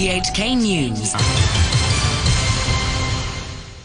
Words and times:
RTHK 0.00 0.56
News. 0.56 1.14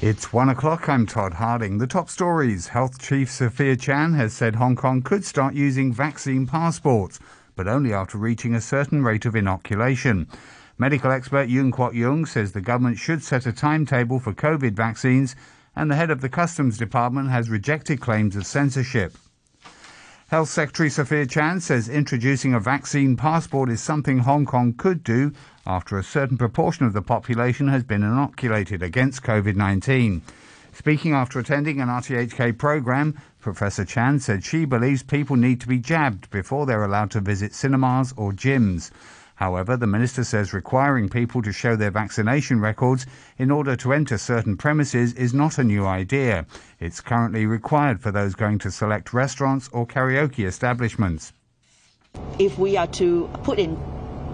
It's 0.02 0.32
one 0.32 0.48
o'clock. 0.48 0.88
I'm 0.88 1.06
Todd 1.06 1.34
Harding. 1.34 1.78
The 1.78 1.88
top 1.88 2.10
stories. 2.10 2.70
Health 2.70 3.00
Chief 3.00 3.30
Sophia 3.30 3.76
Chan 3.76 4.14
has 4.14 4.32
said 4.32 4.56
Hong 4.56 4.78
Kong 4.78 5.02
could 5.02 5.26
start 5.26 5.56
using 5.56 5.92
vaccine 5.92 6.48
passports, 6.48 7.20
but 7.58 7.68
only 7.68 7.92
after 7.92 8.18
reaching 8.18 8.56
a 8.56 8.62
certain 8.62 9.04
rate 9.04 9.26
of 9.26 9.36
inoculation. 9.36 10.30
Medical 10.78 11.12
expert 11.12 11.50
Yuen 11.50 11.74
Kwok 11.74 11.94
Yung 11.94 12.26
says 12.26 12.54
the 12.54 12.62
government 12.62 12.98
should 12.98 13.22
set 13.22 13.46
a 13.46 13.52
timetable 13.52 14.22
for 14.22 14.32
COVID 14.32 14.72
vaccines, 14.72 15.36
and 15.76 15.92
the 15.92 15.98
head 15.98 16.12
of 16.12 16.22
the 16.22 16.30
Customs 16.30 16.78
Department 16.78 17.30
has 17.30 17.50
rejected 17.50 18.00
claims 18.00 18.38
of 18.38 18.46
censorship. 18.46 19.18
Health 20.30 20.50
Secretary 20.50 20.90
Sophia 20.90 21.28
Chan 21.28 21.62
says 21.62 21.88
introducing 21.88 22.56
a 22.56 22.60
vaccine 22.60 23.16
passport 23.16 23.70
is 23.70 23.80
something 23.80 24.18
Hong 24.18 24.44
Kong 24.44 24.74
could 24.74 25.04
do 25.04 25.32
after 25.68 26.00
a 26.00 26.04
certain 26.04 26.36
proportion 26.36 26.88
of 26.88 26.94
the 26.94 27.02
population 27.04 27.68
has 27.68 27.84
been 27.84 28.02
inoculated 28.02 28.82
against 28.82 29.22
COVID 29.22 29.56
19. 29.56 30.24
Speaking 30.74 31.14
after 31.14 31.38
attending 31.38 31.80
an 31.80 31.90
RTHK 31.90 32.58
program, 32.58 33.14
Professor 33.40 33.86
Chan 33.86 34.22
said 34.22 34.44
she 34.44 34.66
believes 34.66 35.04
people 35.04 35.36
need 35.36 35.62
to 35.62 35.68
be 35.68 35.78
jabbed 35.78 36.32
before 36.32 36.66
they're 36.66 36.84
allowed 36.84 37.12
to 37.12 37.22
visit 37.22 37.54
cinemas 37.54 38.12
or 38.18 38.32
gyms. 38.32 38.90
However, 39.36 39.76
the 39.76 39.88
minister 39.88 40.24
says 40.24 40.54
requiring 40.54 41.10
people 41.10 41.42
to 41.42 41.52
show 41.52 41.76
their 41.76 41.92
vaccination 41.92 42.62
records 42.62 43.06
in 43.38 43.52
order 43.52 43.76
to 43.76 43.92
enter 43.92 44.18
certain 44.18 44.56
premises 44.56 45.14
is 45.14 45.34
not 45.34 45.58
a 45.58 45.64
new 45.64 45.86
idea. 45.86 46.46
It's 46.80 47.02
currently 47.02 47.46
required 47.46 48.00
for 48.00 48.12
those 48.12 48.34
going 48.34 48.60
to 48.60 48.72
select 48.72 49.14
restaurants 49.14 49.70
or 49.74 49.86
karaoke 49.86 50.46
establishments. 50.46 51.34
If 52.40 52.58
we 52.58 52.78
are 52.78 52.88
to 52.88 53.30
put 53.44 53.60
in 53.60 53.78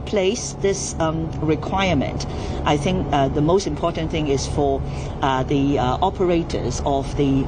place 0.05 0.53
this 0.61 0.95
um, 0.99 1.31
requirement, 1.41 2.27
I 2.65 2.77
think 2.77 3.07
uh, 3.11 3.27
the 3.27 3.41
most 3.41 3.65
important 3.65 4.11
thing 4.11 4.27
is 4.27 4.45
for 4.47 4.81
uh, 5.21 5.43
the 5.43 5.79
uh, 5.79 5.97
operators 6.01 6.81
of 6.85 7.15
the 7.17 7.43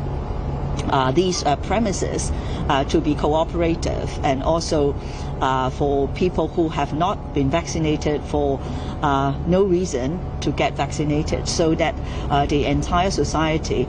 uh, 0.89 1.11
these 1.11 1.43
uh, 1.43 1.55
premises 1.57 2.31
uh, 2.69 2.83
to 2.85 2.99
be 3.02 3.16
cooperative 3.16 4.09
and 4.23 4.43
also 4.43 4.93
uh, 5.41 5.69
for 5.69 6.07
people 6.09 6.47
who 6.47 6.69
have 6.69 6.93
not 6.93 7.33
been 7.33 7.49
vaccinated 7.49 8.21
for 8.23 8.59
uh, 9.01 9.38
no 9.47 9.63
reason 9.63 10.19
to 10.39 10.51
get 10.51 10.75
vaccinated 10.75 11.47
so 11.47 11.75
that 11.75 11.95
uh, 12.29 12.45
the 12.45 12.66
entire 12.66 13.11
society 13.11 13.88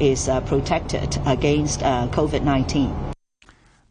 is 0.00 0.28
protected 0.46 1.18
against 1.26 1.80
COVID 1.80 2.42
19. 2.42 3.05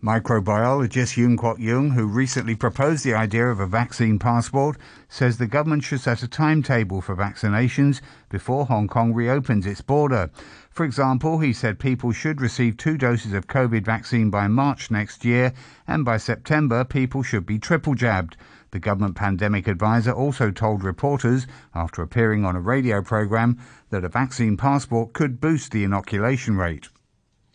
Microbiologist 0.06 1.18
Yuen 1.18 1.36
Kwok 1.36 1.58
Yung, 1.58 1.90
who 1.90 2.06
recently 2.06 2.54
proposed 2.54 3.04
the 3.04 3.16
idea 3.16 3.48
of 3.48 3.60
a 3.60 3.66
vaccine 3.66 4.20
passport, 4.20 4.78
says 5.10 5.40
the 5.40 5.48
government 5.48 5.84
should 5.84 6.00
set 6.00 6.22
a 6.22 6.28
timetable 6.28 7.02
for 7.02 7.16
vaccinations 7.16 8.02
before 8.30 8.68
Hong 8.68 8.88
Kong 8.88 9.16
reopens 9.16 9.66
its 9.66 9.82
border. 9.82 10.30
For 10.70 10.86
example, 10.86 11.40
he 11.40 11.52
said 11.52 11.80
people 11.80 12.12
should 12.12 12.40
receive 12.40 12.78
two 12.78 13.00
doses 13.00 13.34
of 13.34 13.48
COVID 13.48 13.84
vaccine 13.84 14.30
by 14.30 14.48
March 14.48 14.92
next 14.92 15.26
year, 15.26 15.54
and 15.88 16.06
by 16.06 16.18
September, 16.18 16.84
people 16.84 17.24
should 17.24 17.48
be 17.48 17.58
triple 17.58 17.96
jabbed. 17.96 18.38
The 18.70 18.80
government 18.80 19.16
pandemic 19.16 19.68
advisor 19.68 20.12
also 20.12 20.52
told 20.52 20.84
reporters, 20.84 21.48
after 21.74 22.04
appearing 22.04 22.46
on 22.46 22.56
a 22.56 22.62
radio 22.62 23.02
program, 23.02 23.58
that 23.90 24.06
a 24.06 24.10
vaccine 24.10 24.56
passport 24.56 25.14
could 25.14 25.42
boost 25.42 25.72
the 25.72 25.84
inoculation 25.84 26.58
rate. 26.58 26.90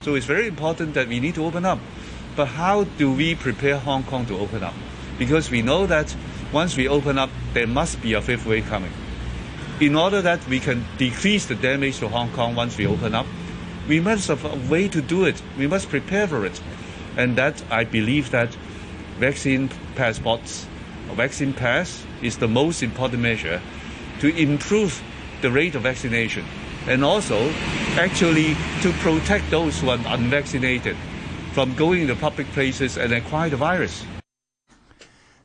So 0.01 0.17
it's 0.17 0.27
very 0.27 0.49
important 0.49 0.95
that 0.95 1.07
we 1.07 1.21
need 1.21 1.37
to 1.37 1.45
open 1.45 1.65
up. 1.65 1.79
But 2.41 2.49
how 2.49 2.85
do 2.97 3.13
we 3.13 3.35
prepare 3.35 3.77
Hong 3.77 4.03
Kong 4.03 4.25
to 4.25 4.39
open 4.39 4.65
up? 4.65 4.73
Because 5.19 5.51
we 5.51 5.61
know 5.61 5.85
that 5.85 6.17
once 6.53 6.75
we 6.75 6.89
open 6.89 7.19
up, 7.19 7.29
there 7.53 7.67
must 7.67 8.01
be 8.01 8.15
a 8.15 8.23
fifth 8.23 8.47
wave 8.47 8.67
coming. 8.67 8.95
In 9.79 9.95
order 9.95 10.23
that 10.23 10.49
we 10.49 10.59
can 10.59 10.87
decrease 10.97 11.45
the 11.45 11.55
damage 11.55 11.99
to 11.99 12.09
Hong 12.09 12.33
Kong 12.33 12.55
once 12.55 12.79
we 12.79 12.87
open 12.87 13.15
up, 13.15 13.27
we 13.87 14.01
must 14.01 14.29
have 14.29 14.43
a 14.47 14.57
way 14.73 14.89
to 14.89 15.03
do 15.03 15.27
it. 15.27 15.43
We 15.59 15.67
must 15.67 15.91
prepare 15.91 16.27
for 16.27 16.47
it. 16.47 16.59
And 17.15 17.37
that 17.37 17.63
I 17.71 17.85
believe 17.85 18.31
that 18.31 18.57
vaccine 19.19 19.69
passports, 19.95 20.67
vaccine 21.13 21.53
pass 21.53 22.07
is 22.23 22.39
the 22.39 22.49
most 22.49 22.83
important 22.83 23.21
measure 23.21 23.61
to 24.21 24.35
improve 24.35 25.03
the 25.43 25.51
rate 25.51 25.75
of 25.75 25.83
vaccination 25.83 26.47
and 26.87 27.05
also 27.05 27.51
actually 27.99 28.57
to 28.81 28.93
protect 29.01 29.51
those 29.51 29.79
who 29.79 29.91
are 29.91 29.99
unvaccinated 30.07 30.97
from 31.53 31.75
going 31.75 32.07
to 32.07 32.15
public 32.15 32.47
places 32.49 32.97
and 32.97 33.13
acquire 33.13 33.51
the 33.51 33.57
virus. 33.57 34.05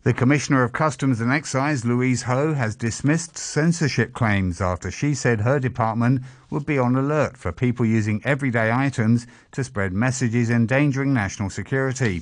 The 0.04 0.14
Commissioner 0.14 0.62
of 0.62 0.72
Customs 0.72 1.20
and 1.20 1.32
Excise, 1.32 1.84
Louise 1.84 2.22
Ho, 2.22 2.54
has 2.54 2.76
dismissed 2.76 3.40
censorship 3.40 4.14
claims 4.14 4.62
after 4.62 4.92
she 4.92 5.16
said 5.16 5.42
her 5.42 5.60
department 5.60 6.22
would 6.52 6.64
be 6.64 6.78
on 6.78 6.96
alert 6.96 7.36
for 7.36 7.52
people 7.52 7.88
using 7.88 8.22
everyday 8.24 8.72
items 8.72 9.26
to 9.54 9.64
spread 9.64 9.94
messages 9.94 10.52
endangering 10.52 11.12
national 11.12 11.50
security. 11.50 12.22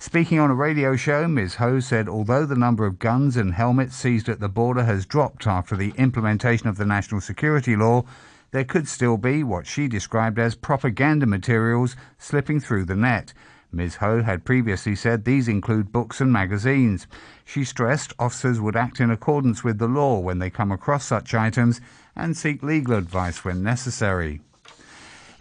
Speaking 0.00 0.40
on 0.40 0.50
a 0.50 0.54
radio 0.54 0.96
show, 0.96 1.28
Ms. 1.28 1.54
Ho 1.56 1.78
said 1.78 2.08
although 2.08 2.46
the 2.46 2.56
number 2.56 2.84
of 2.84 2.98
guns 2.98 3.36
and 3.36 3.54
helmets 3.54 3.94
seized 3.94 4.28
at 4.28 4.40
the 4.40 4.48
border 4.48 4.82
has 4.82 5.06
dropped 5.06 5.46
after 5.46 5.76
the 5.76 5.92
implementation 5.96 6.66
of 6.66 6.78
the 6.78 6.86
national 6.86 7.20
security 7.20 7.76
law, 7.76 8.02
there 8.50 8.64
could 8.64 8.88
still 8.88 9.16
be 9.16 9.42
what 9.42 9.66
she 9.66 9.88
described 9.88 10.38
as 10.38 10.54
propaganda 10.54 11.26
materials 11.26 11.96
slipping 12.18 12.60
through 12.60 12.84
the 12.84 12.96
net. 12.96 13.32
Ms. 13.72 13.96
Ho 13.96 14.22
had 14.22 14.44
previously 14.44 14.96
said 14.96 15.24
these 15.24 15.46
include 15.46 15.92
books 15.92 16.20
and 16.20 16.32
magazines. 16.32 17.06
She 17.44 17.62
stressed 17.62 18.12
officers 18.18 18.60
would 18.60 18.74
act 18.74 19.00
in 19.00 19.10
accordance 19.10 19.62
with 19.62 19.78
the 19.78 19.86
law 19.86 20.18
when 20.18 20.40
they 20.40 20.50
come 20.50 20.72
across 20.72 21.04
such 21.04 21.34
items 21.34 21.80
and 22.16 22.36
seek 22.36 22.62
legal 22.62 22.94
advice 22.94 23.44
when 23.44 23.62
necessary. 23.62 24.40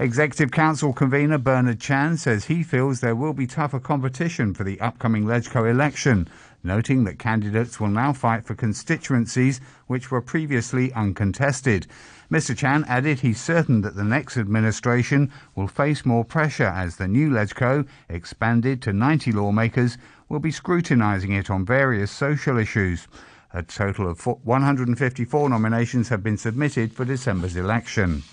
Executive 0.01 0.49
Council 0.49 0.93
convener 0.93 1.37
Bernard 1.37 1.81
Chan 1.81 2.15
says 2.15 2.45
he 2.45 2.63
feels 2.63 3.01
there 3.01 3.17
will 3.17 3.33
be 3.33 3.45
tougher 3.45 3.81
competition 3.81 4.53
for 4.53 4.63
the 4.63 4.79
upcoming 4.79 5.25
LegCo 5.25 5.69
election, 5.69 6.25
noting 6.63 7.03
that 7.03 7.19
candidates 7.19 7.81
will 7.81 7.89
now 7.89 8.13
fight 8.13 8.45
for 8.45 8.55
constituencies 8.55 9.59
which 9.87 10.09
were 10.09 10.21
previously 10.21 10.93
uncontested. 10.93 11.85
Mr. 12.31 12.55
Chan 12.55 12.85
added 12.87 13.19
he's 13.19 13.41
certain 13.41 13.81
that 13.81 13.97
the 13.97 14.05
next 14.05 14.37
administration 14.37 15.29
will 15.53 15.67
face 15.67 16.05
more 16.05 16.23
pressure 16.23 16.63
as 16.63 16.95
the 16.95 17.09
new 17.09 17.29
LegCo, 17.29 17.85
expanded 18.07 18.81
to 18.81 18.93
90 18.93 19.33
lawmakers, 19.33 19.97
will 20.29 20.39
be 20.39 20.49
scrutinising 20.49 21.33
it 21.33 21.49
on 21.49 21.65
various 21.65 22.09
social 22.09 22.57
issues. 22.57 23.09
A 23.53 23.63
total 23.63 24.07
of 24.07 24.25
154 24.25 25.49
nominations 25.49 26.07
have 26.07 26.23
been 26.23 26.37
submitted 26.37 26.93
for 26.93 27.03
December's 27.03 27.57
election. 27.57 28.23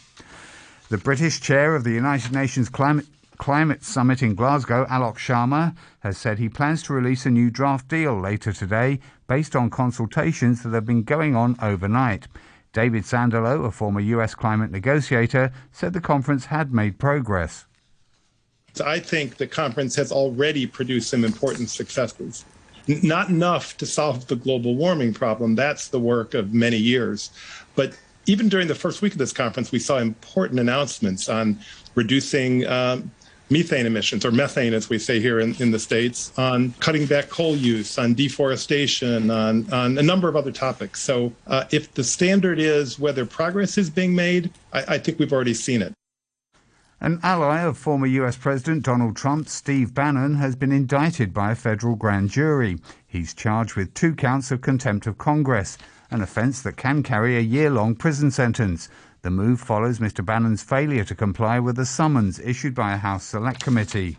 The 0.88 0.98
British 0.98 1.41
chair 1.41 1.74
of 1.74 1.82
the 1.82 1.91
United 1.91 2.32
Nations 2.32 2.69
Climate 2.69 3.06
Climate 3.38 3.82
Summit 3.82 4.22
in 4.22 4.36
Glasgow, 4.36 4.86
Alok 4.86 5.16
Sharma, 5.16 5.74
has 6.00 6.16
said 6.16 6.38
he 6.38 6.48
plans 6.48 6.82
to 6.84 6.92
release 6.92 7.26
a 7.26 7.30
new 7.30 7.50
draft 7.50 7.88
deal 7.88 8.19
later 8.19 8.52
today 8.52 9.00
based 9.26 9.56
on 9.56 9.69
consultations 9.69 10.62
that 10.62 10.72
have 10.72 10.86
been 10.86 11.02
going 11.02 11.34
on 11.34 11.56
overnight. 11.60 12.28
David 12.72 13.02
Sandalow, 13.02 13.66
a 13.66 13.72
former 13.72 14.00
US 14.00 14.36
climate 14.36 14.70
negotiator, 14.70 15.52
said 15.72 15.92
the 15.92 16.00
conference 16.00 16.47
had 16.47 16.72
made 16.72 17.00
progress. 17.00 17.66
I 18.84 19.00
think 19.00 19.38
the 19.38 19.48
conference 19.48 19.97
has 19.97 20.12
already 20.12 20.66
produced 20.66 21.10
some 21.10 21.24
important 21.24 21.68
successes. 21.68 22.44
Not 22.86 23.28
enough 23.28 23.76
to 23.78 23.86
solve 23.86 24.28
the 24.28 24.36
global 24.36 24.76
warming 24.76 25.12
problem, 25.12 25.56
that's 25.56 25.88
the 25.88 25.98
work 25.98 26.34
of 26.34 26.54
many 26.54 26.76
years. 26.76 27.30
But 27.74 27.98
even 28.26 28.48
during 28.48 28.69
the 28.69 28.75
first 28.75 29.03
week 29.03 29.12
of 29.12 29.19
this 29.19 29.32
conference, 29.32 29.72
we 29.72 29.78
saw 29.78 29.98
important 29.98 30.60
announcements 30.60 31.28
on 31.28 31.59
reducing 31.94 32.66
um, 32.66 33.10
methane 33.50 33.87
emissions, 33.87 34.25
or 34.25 34.32
methane 34.32 34.75
as 34.75 34.91
we 34.91 34.98
say 34.98 35.20
here 35.20 35.38
in, 35.38 35.54
in 35.62 35.70
the 35.70 35.78
States, 35.78 36.36
on 36.36 36.72
cutting 36.81 37.06
back 37.06 37.28
coal 37.28 37.56
use, 37.56 37.98
on 37.98 38.15
deforestation, 38.15 39.30
on, 39.30 39.72
on 39.72 39.97
a 39.98 40.03
number 40.03 40.28
of 40.28 40.34
other 40.34 40.51
topics. 40.51 41.01
So 41.01 41.33
uh, 41.47 41.65
if 41.71 41.95
the 41.95 42.03
standard 42.03 42.59
is 42.59 42.98
whether 42.98 43.24
progress 43.24 43.78
is 43.78 43.89
being 43.89 44.15
made, 44.15 44.51
I, 44.72 44.95
I 44.95 44.98
think 44.98 45.18
we've 45.18 45.33
already 45.33 45.54
seen 45.54 45.80
it. 45.83 45.92
An 46.98 47.21
ally 47.22 47.60
of 47.60 47.77
former 47.77 48.06
US 48.06 48.36
President 48.36 48.83
Donald 48.83 49.16
Trump, 49.16 49.48
Steve 49.48 49.92
Bannon, 49.92 50.36
has 50.36 50.56
been 50.56 50.72
indicted 50.72 51.33
by 51.33 51.53
a 51.53 51.54
federal 51.54 51.95
grand 51.95 52.30
jury. 52.30 52.78
He's 53.06 53.34
charged 53.34 53.77
with 53.77 53.92
two 53.92 54.15
counts 54.15 54.51
of 54.51 54.62
contempt 54.62 55.06
of 55.06 55.18
Congress, 55.18 55.77
an 56.10 56.22
offence 56.22 56.62
that 56.62 56.76
can 56.76 57.03
carry 57.03 57.36
a 57.36 57.41
year 57.41 57.70
long 57.70 57.94
prison 57.94 58.30
sentence. 58.30 58.88
The 59.22 59.30
move 59.30 59.60
follows 59.60 59.98
Mr. 59.98 60.24
Bannon's 60.24 60.62
failure 60.62 61.04
to 61.04 61.14
comply 61.14 61.58
with 61.58 61.78
a 61.78 61.86
summons 61.86 62.38
issued 62.38 62.74
by 62.74 62.92
a 62.92 62.98
House 62.98 63.24
Select 63.24 63.62
Committee. 63.62 64.18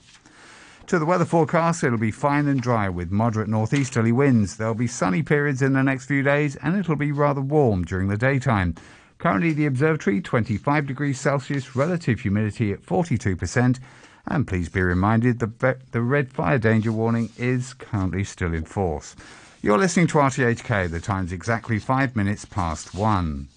To 0.87 0.99
the 0.99 1.05
weather 1.05 1.25
forecast, 1.25 1.83
it'll 1.83 1.97
be 1.97 2.11
fine 2.11 2.47
and 2.47 2.61
dry 2.61 2.87
with 2.87 3.11
moderate 3.11 3.49
northeasterly 3.49 4.11
winds. 4.11 4.55
There'll 4.55 4.73
be 4.73 4.87
sunny 4.87 5.21
periods 5.21 5.61
in 5.61 5.73
the 5.73 5.83
next 5.83 6.05
few 6.05 6.23
days 6.23 6.55
and 6.57 6.77
it'll 6.77 6.95
be 6.95 7.11
rather 7.11 7.41
warm 7.41 7.83
during 7.83 8.07
the 8.07 8.17
daytime. 8.17 8.75
Currently, 9.17 9.53
the 9.53 9.65
observatory 9.65 10.21
25 10.21 10.87
degrees 10.87 11.19
Celsius, 11.19 11.75
relative 11.75 12.21
humidity 12.21 12.71
at 12.71 12.83
42%. 12.83 13.79
And 14.27 14.47
please 14.47 14.69
be 14.69 14.81
reminded 14.81 15.39
that 15.39 15.91
the 15.91 16.01
red 16.01 16.31
fire 16.31 16.57
danger 16.57 16.91
warning 16.91 17.31
is 17.37 17.73
currently 17.73 18.23
still 18.23 18.53
in 18.53 18.63
force. 18.63 19.15
You're 19.59 19.79
listening 19.79 20.05
to 20.07 20.19
RTHK. 20.19 20.91
The 20.91 20.99
time's 20.99 21.31
exactly 21.31 21.79
five 21.79 22.15
minutes 22.15 22.45
past 22.45 22.93
one. 22.93 23.47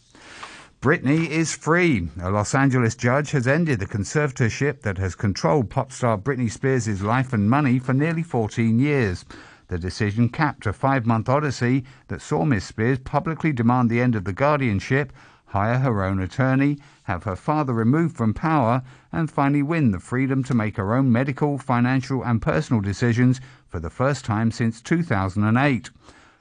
Britney 0.81 1.29
is 1.29 1.55
free. 1.55 2.09
A 2.23 2.31
Los 2.31 2.55
Angeles 2.55 2.95
judge 2.95 3.33
has 3.33 3.47
ended 3.47 3.81
the 3.81 3.87
conservatorship 3.87 4.81
that 4.81 4.97
has 4.97 5.15
controlled 5.15 5.69
pop 5.69 5.93
star 5.93 6.17
Britney 6.17 6.51
Spears' 6.51 7.03
life 7.03 7.35
and 7.35 7.51
money 7.51 7.79
for 7.79 7.93
nearly 7.93 8.23
14 8.23 8.79
years. 8.79 9.27
The 9.69 9.79
decision 9.79 10.31
capped 10.31 10.65
a 10.65 10.73
five 10.73 11.05
month 11.05 11.29
odyssey 11.29 11.85
that 12.09 12.23
saw 12.23 12.47
Miss 12.47 12.65
Spears 12.65 12.99
publicly 13.01 13.53
demand 13.53 13.91
the 13.91 14.01
end 14.01 14.15
of 14.17 14.25
the 14.25 14.33
guardianship, 14.33 15.13
hire 15.51 15.79
her 15.79 16.03
own 16.05 16.21
attorney, 16.21 16.79
have 17.05 17.25
her 17.25 17.37
father 17.37 17.73
removed 17.73 18.17
from 18.17 18.33
power, 18.33 18.83
and 19.13 19.31
finally 19.31 19.63
win 19.63 19.91
the 19.91 19.99
freedom 19.99 20.45
to 20.45 20.55
make 20.55 20.77
her 20.77 20.95
own 20.95 21.11
medical, 21.11 21.59
financial, 21.59 22.23
and 22.23 22.41
personal 22.41 22.81
decisions 22.81 23.41
for 23.69 23.81
the 23.81 23.91
first 23.91 24.25
time 24.25 24.51
since 24.51 24.81
2008. 24.81 25.91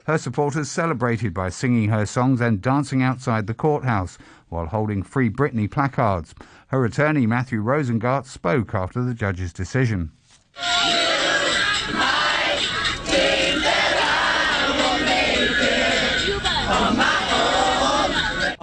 Her 0.06 0.16
supporters 0.16 0.70
celebrated 0.70 1.34
by 1.34 1.48
singing 1.48 1.88
her 1.88 2.06
songs 2.06 2.40
and 2.40 2.62
dancing 2.62 3.02
outside 3.02 3.46
the 3.46 3.54
courthouse 3.54 4.16
while 4.48 4.66
holding 4.66 5.02
Free 5.02 5.28
Britney 5.28 5.70
placards. 5.70 6.34
Her 6.68 6.84
attorney, 6.84 7.26
Matthew 7.26 7.62
Rosengart, 7.62 8.26
spoke 8.26 8.74
after 8.74 9.02
the 9.02 9.14
judge's 9.14 9.52
decision. 9.52 10.12
Ah! 11.92 12.19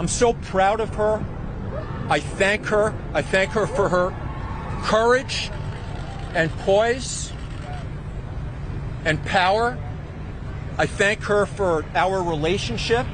I'm 0.08 0.12
so 0.12 0.32
proud 0.32 0.80
of 0.80 0.96
her. 0.96 1.22
I 2.08 2.22
thank 2.22 2.68
her. 2.68 2.96
I 3.14 3.22
thank 3.22 3.52
her 3.52 3.68
for 3.68 3.90
her 3.90 4.16
courage 4.84 5.52
and 6.34 6.50
poise 6.60 7.34
and 9.04 9.22
power 9.26 9.78
I 10.78 10.86
thank 10.86 11.24
her 11.24 11.46
for 11.46 11.84
our 11.94 12.24
relationship. 12.24 13.06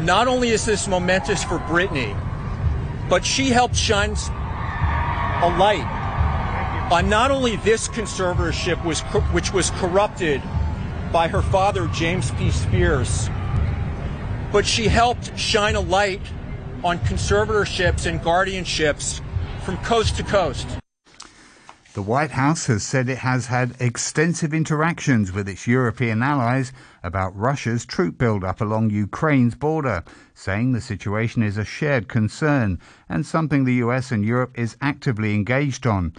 Not 0.00 0.26
only 0.26 0.48
is 0.48 0.64
this 0.64 0.88
momentous 0.88 1.44
for 1.44 1.58
Britney, 1.60 2.12
but 3.08 3.24
she 3.24 3.50
helped 3.50 3.76
shine 3.76 4.16
a 4.16 5.56
light 5.60 6.88
on 6.90 7.08
not 7.08 7.30
only 7.30 7.54
this 7.54 7.86
conservatorship, 7.86 8.84
which 9.32 9.52
was 9.52 9.70
corrupted 9.76 10.42
by 11.12 11.28
her 11.28 11.42
father, 11.42 11.86
James 11.86 12.32
P. 12.32 12.50
Spears, 12.50 13.30
but 14.52 14.66
she 14.66 14.88
helped 14.88 15.36
shine 15.38 15.74
a 15.74 15.80
light 15.80 16.22
on 16.84 16.98
conservatorships 17.00 18.06
and 18.06 18.20
guardianships 18.20 19.20
from 19.64 19.76
coast 19.78 20.16
to 20.16 20.22
coast. 20.22 20.66
The 21.94 22.02
White 22.02 22.30
House 22.30 22.66
has 22.66 22.84
said 22.84 23.08
it 23.08 23.18
has 23.18 23.46
had 23.46 23.74
extensive 23.80 24.54
interactions 24.54 25.32
with 25.32 25.48
its 25.48 25.66
European 25.66 26.22
allies 26.22 26.72
about 27.02 27.36
Russia's 27.36 27.84
troop 27.84 28.18
build-up 28.18 28.60
along 28.60 28.90
Ukraine's 28.90 29.56
border, 29.56 30.04
saying 30.32 30.72
the 30.72 30.80
situation 30.80 31.42
is 31.42 31.56
a 31.56 31.64
shared 31.64 32.06
concern 32.06 32.78
and 33.08 33.26
something 33.26 33.64
the 33.64 33.82
US 33.86 34.12
and 34.12 34.24
Europe 34.24 34.56
is 34.56 34.76
actively 34.80 35.34
engaged 35.34 35.88
on. 35.88 36.12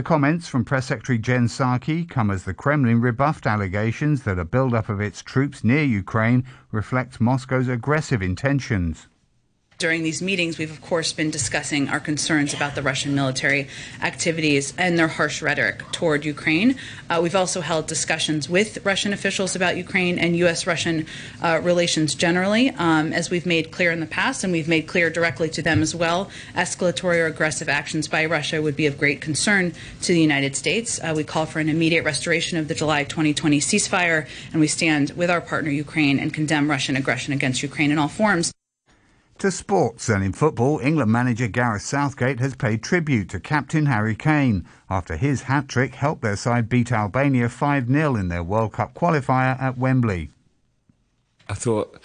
The 0.00 0.04
comments 0.04 0.48
from 0.48 0.64
Press 0.64 0.86
Secretary 0.86 1.18
Jen 1.18 1.46
Psaki 1.46 2.08
come 2.08 2.30
as 2.30 2.44
the 2.44 2.54
Kremlin 2.54 3.02
rebuffed 3.02 3.46
allegations 3.46 4.22
that 4.22 4.38
a 4.38 4.46
build-up 4.46 4.88
of 4.88 4.98
its 4.98 5.22
troops 5.22 5.62
near 5.62 5.82
Ukraine 5.84 6.42
reflects 6.72 7.20
Moscow's 7.20 7.68
aggressive 7.68 8.22
intentions. 8.22 9.08
During 9.80 10.02
these 10.02 10.20
meetings, 10.20 10.58
we've 10.58 10.70
of 10.70 10.82
course 10.82 11.14
been 11.14 11.30
discussing 11.30 11.88
our 11.88 12.00
concerns 12.00 12.52
about 12.52 12.74
the 12.74 12.82
Russian 12.82 13.14
military 13.14 13.66
activities 14.02 14.74
and 14.76 14.98
their 14.98 15.08
harsh 15.08 15.40
rhetoric 15.40 15.90
toward 15.90 16.26
Ukraine. 16.26 16.76
Uh, 17.08 17.20
we've 17.22 17.34
also 17.34 17.62
held 17.62 17.86
discussions 17.86 18.46
with 18.46 18.84
Russian 18.84 19.14
officials 19.14 19.56
about 19.56 19.78
Ukraine 19.78 20.18
and 20.18 20.36
U.S. 20.36 20.66
Russian 20.66 21.06
uh, 21.42 21.60
relations 21.62 22.14
generally, 22.14 22.68
um, 22.72 23.14
as 23.14 23.30
we've 23.30 23.46
made 23.46 23.70
clear 23.70 23.90
in 23.90 24.00
the 24.00 24.06
past, 24.06 24.44
and 24.44 24.52
we've 24.52 24.68
made 24.68 24.86
clear 24.86 25.08
directly 25.08 25.48
to 25.48 25.62
them 25.62 25.80
as 25.80 25.94
well. 25.94 26.30
Escalatory 26.54 27.16
or 27.16 27.24
aggressive 27.24 27.70
actions 27.70 28.06
by 28.06 28.26
Russia 28.26 28.60
would 28.60 28.76
be 28.76 28.84
of 28.84 28.98
great 28.98 29.22
concern 29.22 29.72
to 30.02 30.12
the 30.12 30.20
United 30.20 30.54
States. 30.54 31.00
Uh, 31.02 31.14
we 31.16 31.24
call 31.24 31.46
for 31.46 31.58
an 31.58 31.70
immediate 31.70 32.04
restoration 32.04 32.58
of 32.58 32.68
the 32.68 32.74
July 32.74 33.04
2020 33.04 33.58
ceasefire, 33.60 34.28
and 34.52 34.60
we 34.60 34.66
stand 34.66 35.12
with 35.12 35.30
our 35.30 35.40
partner 35.40 35.70
Ukraine 35.70 36.18
and 36.18 36.34
condemn 36.34 36.68
Russian 36.68 36.96
aggression 36.96 37.32
against 37.32 37.62
Ukraine 37.62 37.90
in 37.90 37.96
all 37.96 38.08
forms. 38.08 38.52
To 39.40 39.50
sports 39.50 40.10
and 40.10 40.22
in 40.22 40.34
football, 40.34 40.80
England 40.80 41.10
manager 41.10 41.48
Gareth 41.48 41.80
Southgate 41.80 42.40
has 42.40 42.54
paid 42.54 42.82
tribute 42.82 43.30
to 43.30 43.40
captain 43.40 43.86
Harry 43.86 44.14
Kane 44.14 44.66
after 44.90 45.16
his 45.16 45.40
hat 45.40 45.66
trick 45.66 45.94
helped 45.94 46.20
their 46.20 46.36
side 46.36 46.68
beat 46.68 46.92
Albania 46.92 47.48
5 47.48 47.88
0 47.88 48.16
in 48.16 48.28
their 48.28 48.42
World 48.42 48.74
Cup 48.74 48.92
qualifier 48.92 49.58
at 49.58 49.78
Wembley. 49.78 50.28
I 51.48 51.54
thought 51.54 52.02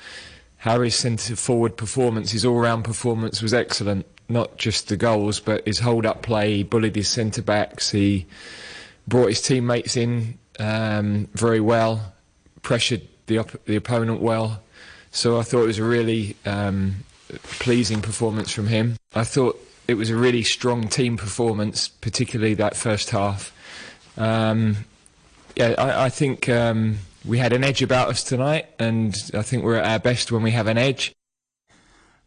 Harry's 0.60 0.96
centre 0.96 1.36
forward 1.36 1.76
performance, 1.76 2.32
his 2.32 2.46
all 2.46 2.58
round 2.58 2.86
performance 2.86 3.42
was 3.42 3.54
excellent. 3.54 4.06
Not 4.30 4.56
just 4.56 4.88
the 4.88 4.96
goals, 4.96 5.42
but 5.42 5.68
his 5.68 5.80
hold 5.80 6.06
up 6.06 6.22
play, 6.22 6.56
he 6.56 6.64
bullied 6.64 6.96
his 6.96 7.10
centre 7.10 7.42
backs, 7.42 7.92
he 7.92 8.28
brought 9.10 9.28
his 9.28 9.42
teammates 9.42 9.98
in 9.98 10.40
um, 10.58 11.28
very 11.34 11.60
well, 11.60 12.14
pressured 12.62 13.02
the, 13.26 13.40
op- 13.40 13.66
the 13.66 13.76
opponent 13.76 14.22
well. 14.22 14.64
So 15.12 15.38
I 15.38 15.44
thought 15.44 15.64
it 15.64 15.68
was 15.68 15.80
a 15.80 15.84
really 15.84 16.38
um, 16.46 16.96
pleasing 17.44 18.02
performance 18.02 18.52
from 18.52 18.68
him. 18.68 18.98
I 19.14 19.24
thought 19.24 19.60
it 19.88 19.96
was 19.96 20.10
a 20.10 20.16
really 20.16 20.44
strong 20.44 20.88
team 20.88 21.18
performance, 21.18 21.88
particularly 21.88 22.54
that 22.56 22.76
first 22.76 23.12
half. 23.12 23.54
Um, 24.18 24.78
yeah, 25.56 25.76
I, 25.78 26.06
I 26.06 26.10
think 26.10 26.50
um, 26.50 26.98
we 27.24 27.38
had 27.38 27.54
an 27.54 27.64
edge 27.64 27.82
about 27.82 28.10
us 28.10 28.24
tonight, 28.24 28.68
and 28.80 29.32
I 29.34 29.42
think 29.42 29.64
we're 29.64 29.76
at 29.76 29.86
our 29.86 30.00
best 30.00 30.32
when 30.32 30.44
we 30.44 30.52
have 30.52 30.68
an 30.68 30.78
edge. 30.78 31.14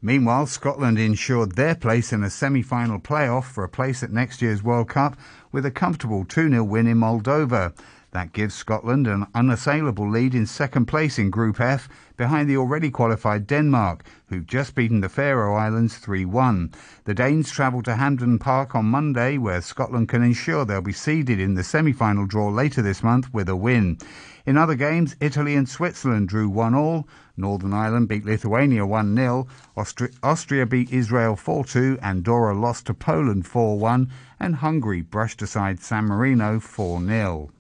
Meanwhile, 0.01 0.47
Scotland 0.47 0.99
ensured 0.99 1.57
their 1.57 1.75
place 1.75 2.13
in 2.13 2.23
a 2.23 2.31
semi 2.31 2.63
final 2.63 3.01
playoff 3.01 3.45
for 3.45 3.65
a 3.65 3.69
place 3.69 4.03
at 4.03 4.13
next 4.13 4.41
year's 4.41 4.63
World 4.63 4.89
Cup 4.89 5.17
with 5.51 5.67
a 5.67 5.73
comfortable 5.73 6.25
2 6.25 6.51
0 6.51 6.63
win 6.63 6.87
in 6.87 6.99
Moldova. 6.99 7.77
That 8.13 8.33
gives 8.33 8.55
Scotland 8.55 9.07
an 9.07 9.27
unassailable 9.35 10.09
lead 10.09 10.35
in 10.35 10.47
second 10.47 10.87
place 10.87 11.19
in 11.19 11.29
Group 11.29 11.61
F 11.61 11.91
behind 12.17 12.49
the 12.49 12.57
already 12.57 12.91
qualified 12.91 13.47
Denmark, 13.47 14.03
who've 14.29 14.47
just 14.47 14.75
beaten 14.75 15.03
the 15.03 15.11
Faroe 15.11 15.55
Islands 15.55 15.99
3 15.99 16.25
1. 16.25 16.73
The 17.05 17.13
Danes 17.13 17.51
travel 17.51 17.83
to 17.83 17.97
Hampden 17.97 18.39
Park 18.39 18.75
on 18.75 18.87
Monday, 18.87 19.37
where 19.37 19.61
Scotland 19.61 20.09
can 20.09 20.23
ensure 20.23 20.65
they'll 20.65 20.81
be 20.81 20.91
seeded 20.91 21.39
in 21.39 21.53
the 21.53 21.63
semi 21.63 21.93
final 21.93 22.25
draw 22.25 22.49
later 22.49 22.81
this 22.81 23.03
month 23.03 23.35
with 23.35 23.47
a 23.47 23.55
win. 23.55 23.99
In 24.47 24.57
other 24.57 24.75
games, 24.75 25.15
Italy 25.21 25.55
and 25.55 25.69
Switzerland 25.69 26.29
drew 26.29 26.49
1 26.49 26.75
all, 26.75 27.07
Northern 27.37 27.75
Ireland 27.75 28.09
beat 28.09 28.25
Lithuania 28.25 28.87
1 28.87 29.15
0, 29.15 29.47
Austri- 29.77 30.17
Austria 30.23 30.65
beat 30.65 30.91
Israel 30.91 31.37
4 31.37 31.63
2, 31.67 31.99
Andorra 32.01 32.55
lost 32.59 32.87
to 32.87 32.95
Poland 32.95 33.47
4 33.47 33.79
1, 33.79 34.11
and 34.41 34.57
Hungary 34.57 35.03
brushed 35.03 35.43
aside 35.43 35.81
San 35.81 36.07
Marino 36.07 36.59
4 36.59 37.05
0. 37.05 37.51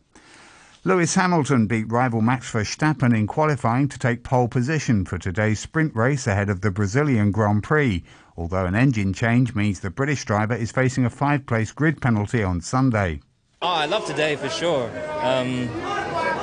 Lewis 0.88 1.14
Hamilton 1.14 1.66
beat 1.66 1.92
rival 1.92 2.22
Max 2.22 2.50
Verstappen 2.50 3.14
in 3.14 3.26
qualifying 3.26 3.88
to 3.88 3.98
take 3.98 4.22
pole 4.22 4.48
position 4.48 5.04
for 5.04 5.18
today's 5.18 5.60
sprint 5.60 5.94
race 5.94 6.26
ahead 6.26 6.48
of 6.48 6.62
the 6.62 6.70
Brazilian 6.70 7.30
Grand 7.30 7.62
Prix, 7.62 8.02
although 8.38 8.64
an 8.64 8.74
engine 8.74 9.12
change 9.12 9.54
means 9.54 9.80
the 9.80 9.90
British 9.90 10.24
driver 10.24 10.54
is 10.54 10.72
facing 10.72 11.04
a 11.04 11.10
five 11.10 11.44
place 11.44 11.72
grid 11.72 12.00
penalty 12.00 12.42
on 12.42 12.62
Sunday. 12.62 13.20
Oh, 13.60 13.68
I 13.68 13.84
love 13.84 14.06
today 14.06 14.36
for 14.36 14.48
sure. 14.48 14.86
Um, 15.20 15.68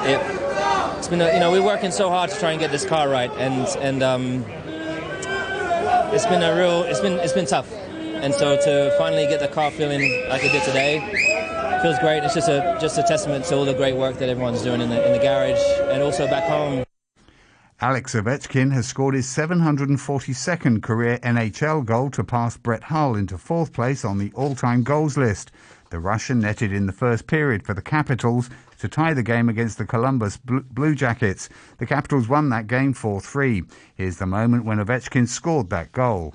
it, 0.06 0.22
has 0.22 1.08
been, 1.08 1.22
a, 1.22 1.34
you 1.34 1.40
know, 1.40 1.50
we're 1.50 1.64
working 1.64 1.90
so 1.90 2.10
hard 2.10 2.30
to 2.30 2.40
try 2.40 2.52
and 2.52 2.60
get 2.60 2.70
this 2.70 2.86
car 2.86 3.10
right, 3.10 3.32
and 3.38 3.68
and 3.80 4.04
um, 4.04 4.46
it's 6.14 6.28
been 6.28 6.44
a 6.44 6.56
real, 6.56 6.84
it's 6.84 7.02
been 7.02 7.14
it's 7.14 7.34
been 7.34 7.48
tough, 7.48 7.74
and 7.74 8.32
so 8.32 8.58
to 8.58 8.96
finally 9.00 9.26
get 9.26 9.40
the 9.40 9.48
car 9.48 9.72
feeling 9.72 10.02
like 10.30 10.44
it 10.44 10.52
did 10.52 10.62
today, 10.62 11.00
feels 11.86 12.00
great. 12.00 12.24
It's 12.24 12.34
just 12.34 12.50
a 12.50 12.76
just 12.82 12.98
a 12.98 13.04
testament 13.04 13.46
to 13.46 13.56
all 13.56 13.64
the 13.64 13.74
great 13.76 13.96
work 13.96 14.18
that 14.18 14.28
everyone's 14.28 14.64
doing 14.64 14.82
in 14.82 14.90
the 14.90 15.06
in 15.06 15.14
the 15.14 15.20
garage 15.20 15.62
and 15.92 16.02
also 16.02 16.26
back 16.26 16.46
home. 16.46 16.84
Alex 17.80 18.16
Ovechkin 18.16 18.72
has 18.74 18.88
scored 18.88 19.14
his 19.14 19.28
742nd 19.28 20.82
career 20.82 21.20
NHL 21.20 21.86
goal 21.86 22.10
to 22.10 22.24
pass 22.24 22.58
Brett 22.58 22.86
Hull 22.86 23.16
into 23.16 23.38
fourth 23.38 23.72
place 23.72 24.04
on 24.04 24.18
the 24.18 24.32
all-time 24.34 24.82
goals 24.82 25.16
list. 25.16 25.52
The 25.92 26.00
Russian 26.00 26.40
netted 26.40 26.72
in 26.72 26.88
the 26.88 26.94
first 26.94 27.28
period 27.28 27.64
for 27.64 27.76
the 27.76 27.84
Capitals 27.84 28.50
to 28.80 28.88
tie 28.88 29.14
the 29.14 29.22
game 29.22 29.48
against 29.48 29.78
the 29.78 29.86
Columbus 29.86 30.38
Blue 30.38 30.96
Jackets. 30.96 31.50
The 31.78 31.86
Capitals 31.86 32.28
won 32.28 32.50
that 32.50 32.66
game 32.66 32.96
4-3. 32.96 33.70
Here's 33.94 34.18
the 34.18 34.26
moment 34.26 34.66
when 34.66 34.80
Ovechkin 34.80 35.28
scored 35.28 35.70
that 35.70 35.92
goal. 35.92 36.34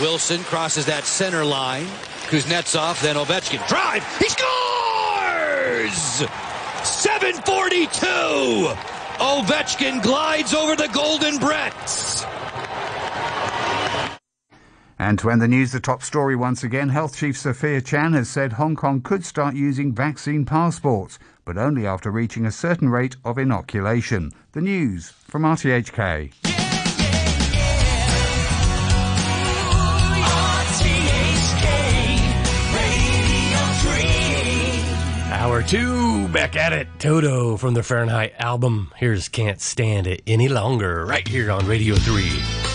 Wilson 0.00 0.44
crosses 0.44 0.86
that 0.86 1.04
center 1.04 1.44
line. 1.44 1.88
Kuznetsov, 2.26 3.00
then 3.02 3.16
Ovechkin. 3.16 3.66
Drive! 3.68 4.04
He 4.18 4.28
scores! 4.28 6.26
742! 6.82 8.74
Ovechkin 9.18 10.02
glides 10.02 10.52
over 10.52 10.74
the 10.74 10.88
Golden 10.88 11.38
Bretts. 11.38 12.24
And 14.98 15.18
to 15.20 15.30
end 15.30 15.40
the 15.40 15.48
news, 15.48 15.72
the 15.72 15.80
top 15.80 16.02
story 16.02 16.34
once 16.34 16.64
again, 16.64 16.88
Health 16.88 17.16
Chief 17.16 17.36
Sophia 17.38 17.80
Chan 17.80 18.14
has 18.14 18.28
said 18.28 18.54
Hong 18.54 18.74
Kong 18.74 19.00
could 19.02 19.24
start 19.24 19.54
using 19.54 19.94
vaccine 19.94 20.44
passports, 20.44 21.18
but 21.44 21.56
only 21.56 21.86
after 21.86 22.10
reaching 22.10 22.44
a 22.44 22.50
certain 22.50 22.88
rate 22.88 23.14
of 23.24 23.38
inoculation. 23.38 24.32
The 24.52 24.62
news 24.62 25.10
from 25.10 25.42
RTHK. 25.42 26.65
Hour 35.46 35.62
two, 35.62 36.26
back 36.30 36.56
at 36.56 36.72
it. 36.72 36.88
Toto 36.98 37.56
from 37.56 37.74
the 37.74 37.84
Fahrenheit 37.84 38.34
album. 38.40 38.92
Here's 38.96 39.28
Can't 39.28 39.60
Stand 39.60 40.08
It 40.08 40.20
Any 40.26 40.48
Longer, 40.48 41.06
right 41.06 41.28
here 41.28 41.52
on 41.52 41.64
Radio 41.68 41.94
3. 41.94 42.65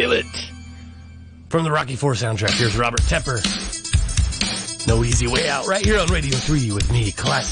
do 0.00 0.12
it. 0.12 0.24
From 1.50 1.64
the 1.64 1.70
Rocky 1.70 1.96
Four 1.96 2.14
soundtrack, 2.14 2.58
here's 2.58 2.76
Robert 2.76 3.02
Tepper. 3.02 3.38
No 4.86 5.04
easy 5.04 5.26
way 5.26 5.48
out 5.48 5.66
right 5.66 5.84
here 5.84 5.98
on 5.98 6.08
Radio 6.08 6.36
3 6.36 6.72
with 6.72 6.90
me, 6.90 7.12
Class 7.12 7.48